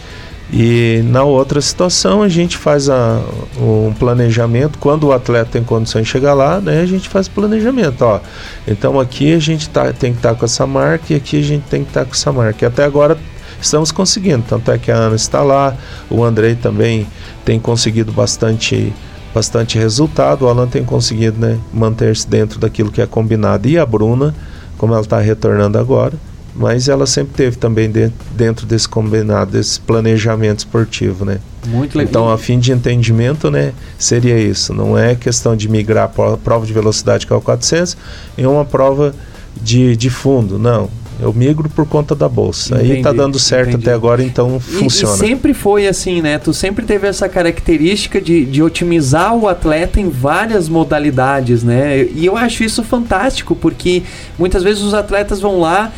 [0.53, 3.21] E na outra situação a gente faz a,
[3.59, 8.03] um planejamento, quando o atleta tem condições de chegar lá, né, a gente faz planejamento.
[8.03, 8.21] Ó.
[8.67, 11.43] Então aqui a gente tá, tem que estar tá com essa marca e aqui a
[11.43, 12.65] gente tem que estar tá com essa marca.
[12.65, 13.17] E até agora
[13.67, 14.45] estamos conseguindo.
[14.49, 15.77] Tanto é que a Ana está lá,
[16.11, 17.07] o Andrei também
[17.45, 18.93] tem conseguido bastante
[19.35, 20.45] bastante resultado.
[20.45, 23.69] O Alan tem conseguido né, manter-se dentro daquilo que é combinado.
[23.69, 24.33] E a Bruna,
[24.79, 26.15] como ela está retornando agora,
[26.55, 27.91] mas ela sempre teve também
[28.31, 31.41] dentro desse combinado, desse planejamento esportivo, né?
[31.67, 32.11] Muito legal.
[32.11, 34.73] Então, a fim de entendimento, né, seria isso.
[34.73, 37.97] Não é questão de migrar a prova de velocidade que é o 400
[38.39, 39.13] em uma prova
[39.61, 40.89] de, de fundo, não
[41.21, 42.77] eu migro por conta da bolsa.
[42.77, 43.85] Entendi, Aí tá dando certo entendi.
[43.85, 45.15] até agora, então e, funciona.
[45.15, 46.39] E sempre foi assim, né?
[46.39, 52.03] Tu sempre teve essa característica de, de otimizar o atleta em várias modalidades, né?
[52.15, 54.03] E eu acho isso fantástico, porque
[54.39, 55.93] muitas vezes os atletas vão lá,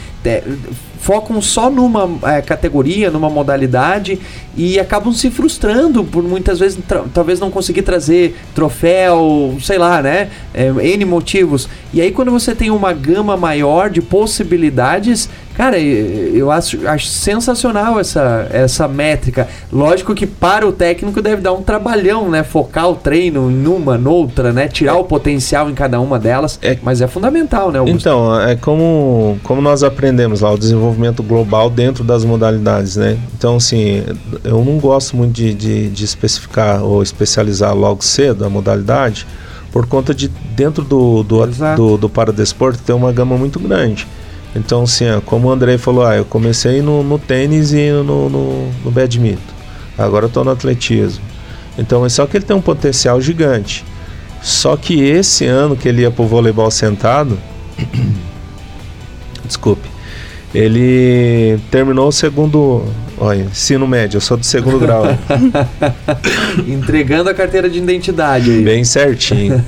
[1.07, 4.19] focam só numa é, categoria, numa modalidade
[4.57, 6.81] e acabam se frustrando por muitas vezes
[7.15, 10.31] talvez não conseguir trazer troféu, sei lá, né?
[10.53, 11.69] É, N motivos.
[11.95, 17.99] E aí quando você tem uma gama maior de possibilidades, Cara, eu acho, acho sensacional
[17.99, 19.49] essa, essa métrica.
[19.73, 22.43] Lógico que para o técnico deve dar um trabalhão, né?
[22.43, 24.69] Focar o treino em uma, noutra, né?
[24.69, 26.59] Tirar o potencial em cada uma delas.
[26.61, 26.77] É.
[26.83, 27.99] Mas é fundamental, né, Augusto?
[27.99, 33.17] Então, é como, como nós aprendemos lá, o desenvolvimento global dentro das modalidades, né?
[33.35, 34.05] Então, assim,
[34.45, 39.27] eu não gosto muito de, de, de especificar ou especializar logo cedo a modalidade,
[39.73, 44.07] por conta de dentro do, do, do, do, do paradesporto ter uma gama muito grande.
[44.57, 48.73] Então, assim, como o André falou, ah, eu comecei no, no tênis e no, no,
[48.85, 49.55] no badminton.
[49.99, 51.23] Agora eu estou no atletismo.
[51.79, 53.85] Então, é só que ele tem um potencial gigante.
[54.43, 57.39] Só que esse ano que ele ia para o voleibol sentado,
[59.45, 59.89] desculpe,
[60.55, 62.83] ele terminou o segundo,
[63.19, 65.05] olha, ensino médio, eu sou do segundo grau.
[66.67, 68.63] Entregando a carteira de identidade aí.
[68.63, 69.63] Bem certinho.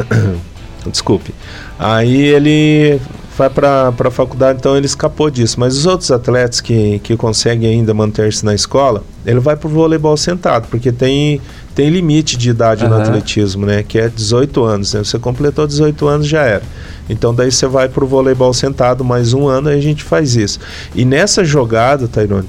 [0.84, 1.32] Desculpe.
[1.78, 3.00] Aí ele
[3.36, 5.58] vai para a faculdade, então ele escapou disso.
[5.58, 9.70] Mas os outros atletas que, que conseguem ainda manter-se na escola, ele vai para o
[9.70, 11.40] voleibol sentado, porque tem,
[11.74, 12.90] tem limite de idade uhum.
[12.90, 13.82] no atletismo, né?
[13.82, 14.94] Que é 18 anos.
[14.94, 15.04] Né?
[15.04, 16.62] Você completou 18 anos, já era.
[17.08, 20.36] Então daí você vai para o voleibol sentado mais um ano e a gente faz
[20.36, 20.60] isso.
[20.94, 22.48] E nessa jogada, Tairone,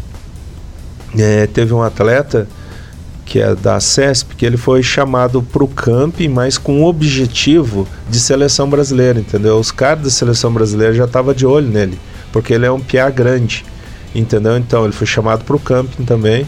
[1.17, 2.47] é, teve um atleta
[3.25, 7.87] que é da CESP, que ele foi chamado para o camping, mas com o objetivo
[8.09, 9.57] de seleção brasileira, entendeu?
[9.57, 11.97] Os caras da seleção brasileira já estavam de olho nele,
[12.31, 13.65] porque ele é um piá grande,
[14.13, 14.57] entendeu?
[14.57, 16.47] Então ele foi chamado para o camping também.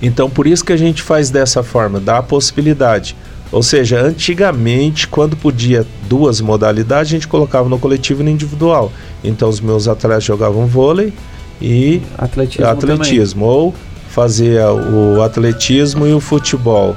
[0.00, 3.14] Então por isso que a gente faz dessa forma, dá a possibilidade.
[3.52, 8.90] Ou seja, antigamente, quando podia duas modalidades, a gente colocava no coletivo e no individual.
[9.22, 11.12] Então os meus atletas jogavam vôlei
[11.60, 13.74] e atletismo, atletismo ou
[14.12, 16.94] fazia o atletismo e o futebol.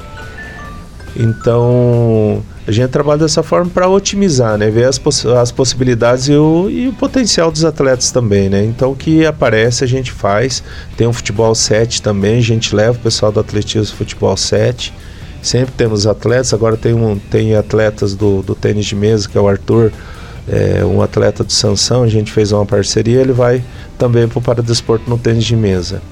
[1.16, 4.68] Então, a gente trabalha dessa forma para otimizar, né?
[4.68, 8.62] Ver as, poss as possibilidades e o, e o potencial dos atletas também, né?
[8.64, 10.62] Então, o que aparece a gente faz.
[10.94, 14.92] Tem um futebol 7 também, a gente leva o pessoal do atletismo futebol 7.
[15.40, 19.40] Sempre temos atletas, agora tem, um, tem atletas do, do tênis de mesa, que é
[19.40, 19.90] o Arthur,
[20.48, 23.62] é, um atleta do Sansão, a gente fez uma parceria, ele vai
[23.96, 26.02] também para o Paradesporto no tênis de mesa.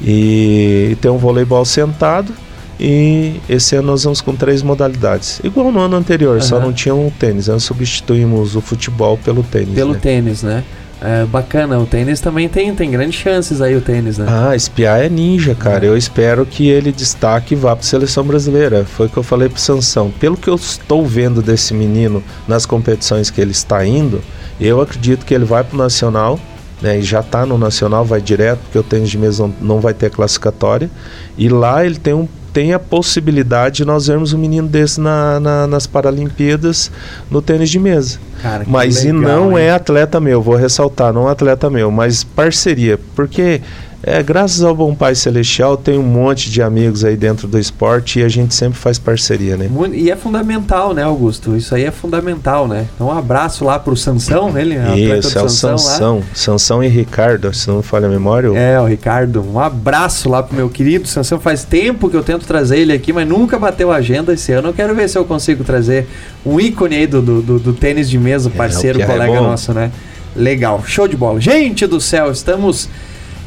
[0.00, 2.32] E, tem um voleibol sentado.
[2.80, 5.40] E esse ano nós vamos com três modalidades.
[5.42, 6.40] Igual no ano anterior, uhum.
[6.40, 7.48] só não tinha um tênis.
[7.48, 9.74] Nós substituímos o futebol pelo tênis.
[9.74, 9.98] Pelo né?
[10.00, 10.62] tênis, né?
[11.00, 14.26] É, bacana, o tênis também tem, tem grandes chances aí o tênis, né?
[14.28, 15.86] Ah, espiar é ninja, cara.
[15.86, 15.88] É.
[15.88, 18.84] Eu espero que ele destaque e vá para seleção brasileira.
[18.84, 20.10] Foi o que eu falei pro Sansão.
[20.18, 24.20] Pelo que eu estou vendo desse menino nas competições que ele está indo,
[24.60, 26.38] eu acredito que ele vai pro nacional
[26.80, 29.94] né, e já está no Nacional, vai direto, porque o tênis de mesa não, vai
[29.94, 30.90] ter classificatória.
[31.36, 35.40] E lá ele tem, um, tem a possibilidade de nós vermos um menino desse na,
[35.40, 36.90] na nas Paralimpíadas
[37.30, 38.18] no tênis de mesa.
[38.40, 39.64] Cara, mas legal, e não hein?
[39.64, 42.98] é atleta meu, vou ressaltar, não é atleta meu, mas parceria.
[43.14, 43.60] Porque
[44.00, 48.20] é, graças ao Bom Pai Celestial, tem um monte de amigos aí dentro do esporte
[48.20, 49.68] e a gente sempre faz parceria, né?
[49.92, 51.56] E é fundamental, né, Augusto?
[51.56, 52.86] Isso aí é fundamental, né?
[52.94, 55.78] Então, um abraço lá pro Sansão, ele é Isso, é o Sansão.
[55.78, 58.48] Sansão, Sansão e Ricardo, se não me falha a memória.
[58.56, 59.44] É, o Ricardo.
[59.52, 61.40] Um abraço lá pro meu querido Sansão.
[61.40, 64.68] Faz tempo que eu tento trazer ele aqui, mas nunca bateu a agenda esse ano.
[64.68, 66.06] Eu quero ver se eu consigo trazer
[66.46, 69.40] um ícone aí do, do, do, do tênis de mesa, é, parceiro, é, colega é
[69.40, 69.90] nosso, né?
[70.36, 71.40] Legal, show de bola.
[71.40, 72.88] Gente do céu, estamos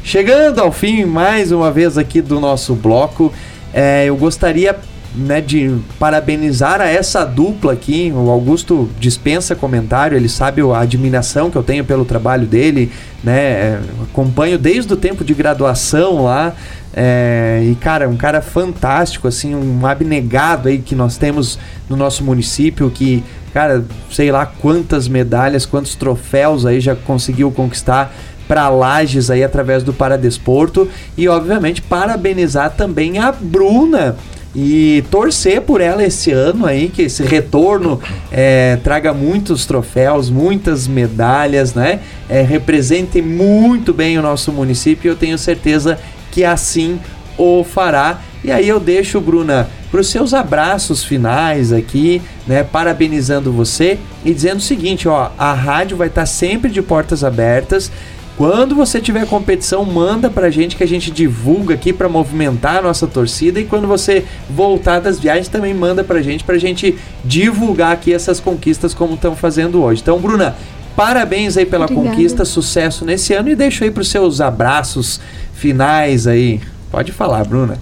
[0.04, 3.32] Chegando ao fim, mais uma vez aqui do nosso bloco,
[3.72, 4.76] é, eu gostaria
[5.14, 8.12] né, de parabenizar a essa dupla aqui.
[8.14, 12.90] O Augusto dispensa comentário, ele sabe a admiração que eu tenho pelo trabalho dele,
[13.22, 13.40] né?
[13.40, 16.52] É, acompanho desde o tempo de graduação lá.
[16.94, 22.24] É, e cara, um cara fantástico, assim, um abnegado aí que nós temos no nosso
[22.24, 23.22] município, que,
[23.54, 28.12] cara, sei lá quantas medalhas, quantos troféus aí já conseguiu conquistar
[28.52, 30.86] para Lages aí através do Paradesporto
[31.16, 34.14] e obviamente parabenizar também a Bruna
[34.54, 37.98] e torcer por ela esse ano aí, que esse retorno
[38.30, 42.00] é, traga muitos troféus, muitas medalhas, né?
[42.28, 45.98] É, represente muito bem o nosso município eu tenho certeza
[46.30, 47.00] que assim
[47.38, 48.20] o fará.
[48.44, 52.62] E aí eu deixo, Bruna, para os seus abraços finais aqui, né?
[52.62, 57.90] Parabenizando você e dizendo o seguinte, ó, a rádio vai estar sempre de portas abertas.
[58.36, 62.82] Quando você tiver competição, manda pra gente que a gente divulga aqui para movimentar a
[62.82, 67.92] nossa torcida e quando você voltar das viagens também manda pra gente pra gente divulgar
[67.92, 70.00] aqui essas conquistas como estão fazendo hoje.
[70.00, 70.56] Então, Bruna,
[70.96, 72.08] parabéns aí pela Obrigada.
[72.10, 75.20] conquista, sucesso nesse ano e deixo aí pros seus abraços
[75.52, 76.58] finais aí.
[76.90, 77.78] Pode falar, Bruna.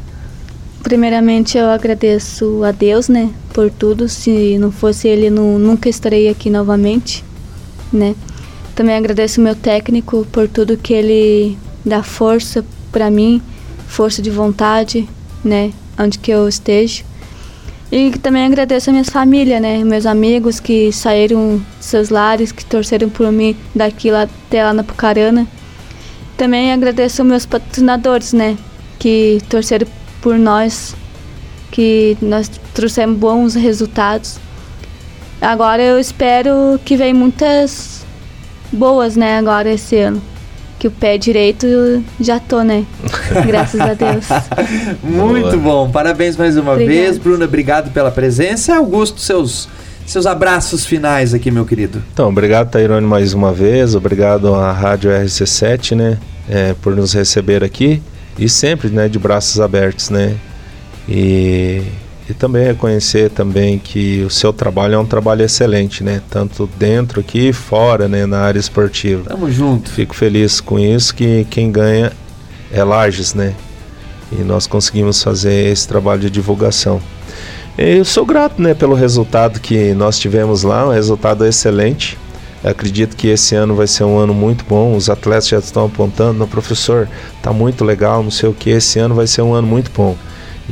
[0.82, 4.08] Primeiramente eu agradeço a Deus, né, por tudo.
[4.08, 7.24] Se não fosse ele, não, nunca estarei aqui novamente,
[7.92, 8.16] né?
[8.80, 13.42] Também agradeço o meu técnico por tudo que ele dá força para mim,
[13.86, 15.06] força de vontade,
[15.44, 17.04] né, onde que eu esteja.
[17.92, 22.64] E também agradeço a minha família, né, meus amigos que saíram dos seus lares, que
[22.64, 25.46] torceram por mim daqui lá até lá na Pucarana.
[26.38, 28.56] Também agradeço meus patrocinadores, né,
[28.98, 29.86] que torceram
[30.22, 30.96] por nós,
[31.70, 34.40] que nós trouxemos bons resultados.
[35.38, 37.99] Agora eu espero que venham muitas
[38.72, 40.22] boas, né, agora esse ano.
[40.78, 41.66] Que o pé direito
[42.18, 42.86] já tô, né?
[43.46, 44.26] Graças a Deus.
[45.02, 45.84] Muito Boa.
[45.84, 45.90] bom.
[45.90, 46.98] Parabéns mais uma Obrigada.
[46.98, 47.44] vez, Bruna.
[47.44, 48.76] Obrigado pela presença.
[48.76, 49.68] Augusto, seus
[50.10, 52.02] seus abraços finais aqui, meu querido.
[52.12, 53.94] Então, obrigado, Tairone, mais uma vez.
[53.94, 56.18] Obrigado à Rádio RC7, né,
[56.48, 58.02] é, por nos receber aqui
[58.36, 60.34] e sempre, né, de braços abertos, né.
[61.08, 61.82] E
[62.30, 66.22] e também reconhecer também que o seu trabalho é um trabalho excelente, né?
[66.30, 68.24] Tanto dentro aqui fora, né?
[68.24, 69.28] Na área esportiva.
[69.28, 69.90] Tamo junto.
[69.90, 72.12] Fico feliz com isso que quem ganha
[72.70, 73.54] é Lages, né?
[74.30, 77.00] E nós conseguimos fazer esse trabalho de divulgação.
[77.76, 82.18] Eu sou grato, né, pelo resultado que nós tivemos lá, um resultado excelente.
[82.62, 84.94] Eu acredito que esse ano vai ser um ano muito bom.
[84.94, 87.08] Os atletas já estão apontando, no professor,
[87.42, 88.70] tá muito legal, não sei o que.
[88.70, 90.16] Esse ano vai ser um ano muito bom.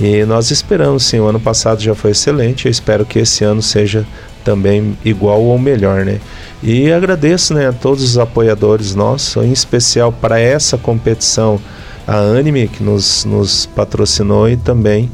[0.00, 3.60] E nós esperamos sim, o ano passado já foi excelente, eu espero que esse ano
[3.60, 4.06] seja
[4.44, 6.20] também igual ou melhor, né?
[6.62, 11.60] E agradeço né, a todos os apoiadores nossos, em especial para essa competição,
[12.06, 15.10] a Anime, que nos, nos patrocinou, e também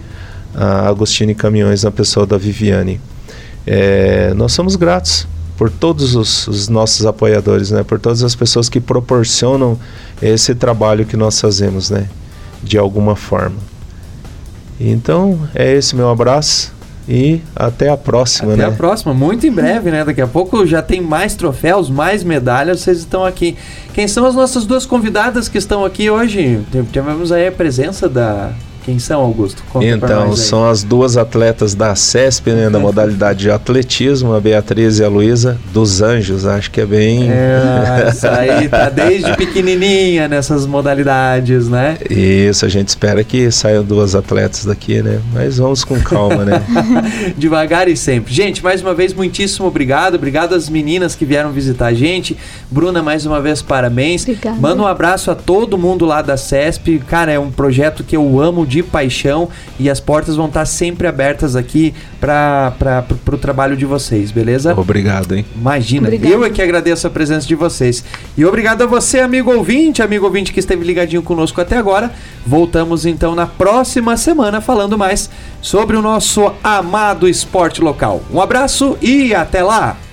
[0.54, 3.00] a Agostini Caminhões, na pessoa da Viviane.
[3.66, 5.26] É, nós somos gratos
[5.56, 7.82] por todos os, os, nossos apoiadores, né?
[7.82, 9.78] por todas as pessoas que proporcionam
[10.20, 12.06] esse trabalho que nós fazemos, né?
[12.62, 13.56] de alguma forma.
[14.80, 16.72] Então, é esse meu abraço
[17.08, 18.64] e até a próxima, até né?
[18.64, 20.04] Até a próxima, muito em breve, né?
[20.04, 23.56] Daqui a pouco já tem mais troféus, mais medalhas, vocês estão aqui.
[23.92, 26.60] Quem são as nossas duas convidadas que estão aqui hoje?
[26.90, 28.52] Tivemos aí a presença da
[28.84, 29.62] quem são, Augusto?
[29.72, 34.98] Conta então, são as duas atletas da CESP, né, da modalidade de atletismo, a Beatriz
[34.98, 36.44] e a Luísa, dos Anjos.
[36.44, 37.30] Acho que é bem.
[37.30, 41.96] É, isso aí tá desde pequenininha nessas modalidades, né?
[42.10, 45.18] Isso, a gente espera que saiam duas atletas daqui, né?
[45.32, 46.62] Mas vamos com calma, né?
[47.38, 48.34] Devagar e sempre.
[48.34, 50.16] Gente, mais uma vez, muitíssimo obrigado.
[50.16, 52.36] Obrigado às meninas que vieram visitar a gente.
[52.70, 54.24] Bruna, mais uma vez, parabéns.
[54.24, 54.60] Obrigada.
[54.60, 56.98] Manda um abraço a todo mundo lá da CESP.
[57.08, 59.48] Cara, é um projeto que eu amo de paixão
[59.78, 64.74] e as portas vão estar sempre abertas aqui para o trabalho de vocês, beleza?
[64.76, 65.46] Obrigado, hein?
[65.54, 66.32] Imagina, Obrigado.
[66.32, 68.04] eu é que agradeço a presença de vocês.
[68.36, 72.10] E obrigado a você, amigo ouvinte, amigo ouvinte que esteve ligadinho conosco até agora.
[72.44, 78.22] Voltamos então na próxima semana falando mais sobre o nosso amado esporte local.
[78.32, 80.03] Um abraço e até lá!